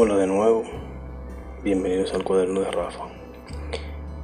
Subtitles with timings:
[0.00, 0.62] Hola de nuevo,
[1.64, 3.06] bienvenidos al cuaderno de Rafa.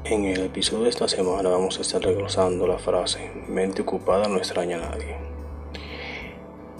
[0.04, 4.36] En el episodio de esta semana vamos a estar regresando la frase mente ocupada no
[4.36, 5.16] extraña a nadie.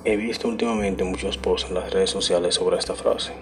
[0.04, 3.32] He visto últimamente muchos posts en las redes sociales sobre esta frase.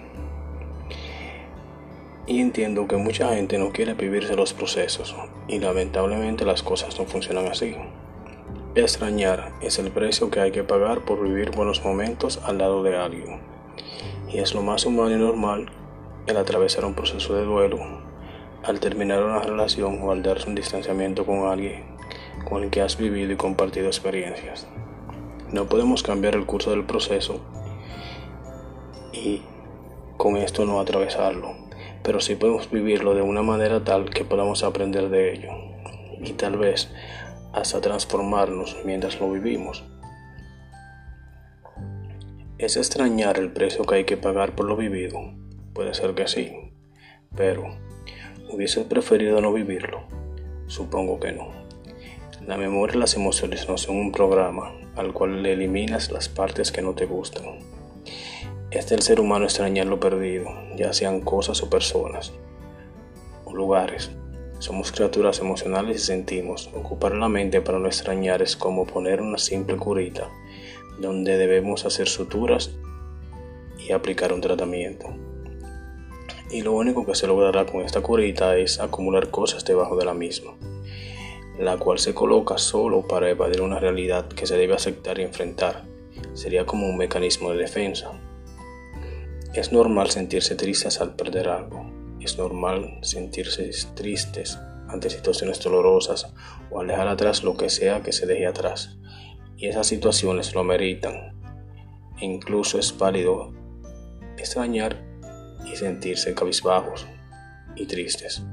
[2.25, 5.15] Y entiendo que mucha gente no quiere vivirse los procesos
[5.47, 7.75] y lamentablemente las cosas no funcionan así.
[8.73, 12.97] Extrañar es el precio que hay que pagar por vivir buenos momentos al lado de
[12.97, 13.52] alguien.
[14.29, 15.71] Y es lo más humano y normal
[16.27, 17.79] el atravesar un proceso de duelo
[18.63, 21.83] al terminar una relación o al darse un distanciamiento con alguien
[22.45, 24.67] con el que has vivido y compartido experiencias.
[25.51, 27.41] No podemos cambiar el curso del proceso
[29.11, 29.41] y
[30.17, 31.53] con esto no atravesarlo,
[32.03, 35.49] pero sí podemos vivirlo de una manera tal que podamos aprender de ello
[36.21, 36.89] y tal vez
[37.53, 39.83] hasta transformarnos mientras lo vivimos.
[42.63, 45.19] ¿Es extrañar el precio que hay que pagar por lo vivido?
[45.73, 46.71] Puede ser que sí,
[47.35, 47.75] pero
[48.49, 50.03] ¿hubiese preferido no vivirlo?
[50.67, 51.51] Supongo que no.
[52.47, 56.71] La memoria y las emociones no son un programa al cual le eliminas las partes
[56.71, 57.43] que no te gustan.
[58.71, 62.31] Es del ser humano extrañar lo perdido, ya sean cosas o personas
[63.43, 64.09] o lugares.
[64.59, 66.69] Somos criaturas emocionales y sentimos.
[66.73, 70.29] Ocupar la mente para no extrañar es como poner una simple curita
[70.99, 72.71] donde debemos hacer suturas
[73.77, 75.07] y aplicar un tratamiento.
[76.51, 80.13] Y lo único que se logrará con esta curita es acumular cosas debajo de la
[80.13, 80.53] misma,
[81.59, 85.85] la cual se coloca solo para evadir una realidad que se debe aceptar y enfrentar.
[86.33, 88.11] Sería como un mecanismo de defensa.
[89.53, 91.85] Es normal sentirse tristes al perder algo,
[92.19, 94.57] es normal sentirse tristes
[94.87, 96.31] ante situaciones dolorosas
[96.69, 98.97] o al dejar atrás lo que sea que se deje atrás.
[99.57, 101.33] Y esas situaciones lo ameritan.
[102.19, 103.53] E incluso es válido
[104.37, 105.03] extrañar
[105.65, 107.07] y sentirse cabizbajos
[107.75, 108.43] y tristes.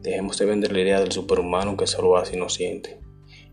[0.00, 3.00] Dejemos de vender la idea del superhumano que solo hace y no siente.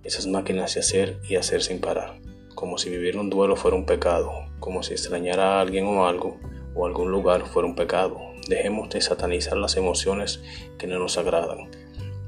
[0.03, 2.19] Esas máquinas de hacer y hacer sin parar.
[2.55, 4.31] Como si vivir un duelo fuera un pecado.
[4.59, 6.39] Como si extrañar a alguien o algo
[6.75, 8.19] o algún lugar fuera un pecado.
[8.47, 10.41] Dejemos de satanizar las emociones
[10.77, 11.69] que no nos agradan.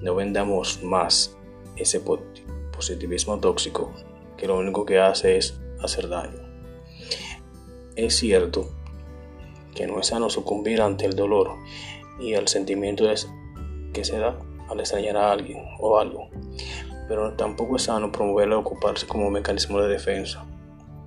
[0.01, 1.35] No vendamos más
[1.75, 2.01] ese
[2.71, 3.93] positivismo tóxico
[4.41, 6.41] que lo único que hace es hacer daño.
[7.95, 8.71] Es cierto
[9.75, 11.57] que no es sano sucumbir ante el dolor
[12.19, 13.05] y el sentimiento
[13.93, 16.29] que se da al extrañar a alguien o algo,
[17.07, 20.43] pero tampoco es sano promoverlo a ocuparse como mecanismo de defensa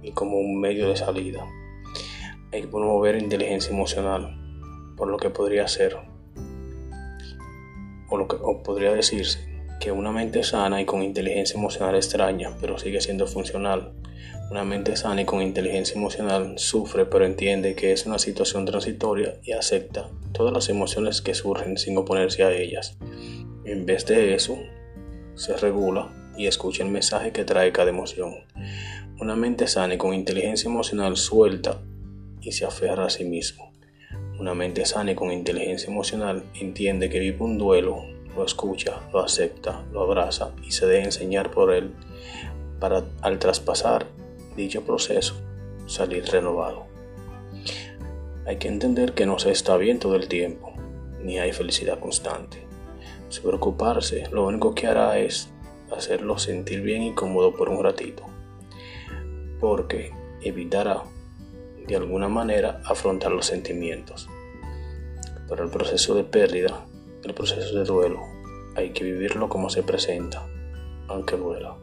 [0.00, 1.44] y como un medio de salida.
[2.52, 4.40] Hay que promover inteligencia emocional
[4.96, 5.96] por lo que podría ser,
[8.08, 9.53] o, lo que, podría decirse,
[9.84, 13.92] que una mente sana y con inteligencia emocional extraña, pero sigue siendo funcional.
[14.50, 19.34] Una mente sana y con inteligencia emocional sufre, pero entiende que es una situación transitoria
[19.42, 22.96] y acepta todas las emociones que surgen sin oponerse a ellas.
[23.66, 24.56] En vez de eso,
[25.34, 28.36] se regula y escucha el mensaje que trae cada emoción.
[29.20, 31.82] Una mente sana y con inteligencia emocional suelta
[32.40, 33.70] y se aferra a sí mismo.
[34.40, 39.20] Una mente sana y con inteligencia emocional entiende que vive un duelo, lo escucha, lo
[39.20, 41.94] acepta, lo abraza y se deja enseñar por él
[42.80, 44.06] para al traspasar
[44.56, 45.34] dicho proceso
[45.86, 46.86] salir renovado.
[48.46, 50.72] Hay que entender que no se está bien todo el tiempo,
[51.22, 52.66] ni hay felicidad constante.
[53.28, 55.48] Su preocuparse lo único que hará es
[55.90, 58.24] hacerlo sentir bien y cómodo por un ratito,
[59.60, 60.12] porque
[60.42, 61.04] evitará
[61.86, 64.28] de alguna manera afrontar los sentimientos.
[65.48, 66.84] Pero el proceso de pérdida,
[67.24, 68.20] el proceso de duelo,
[68.76, 70.46] hay que vivirlo como se presenta,
[71.08, 71.76] aunque duela.